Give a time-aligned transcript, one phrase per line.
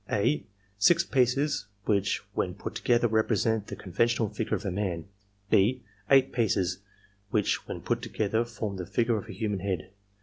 [0.11, 0.43] —(a)
[0.79, 5.05] Six pieces which when put together represent the conventional figure of a man,
[5.51, 6.79] (b) Eight pieces
[7.29, 9.91] which when put together form the figure of a human head.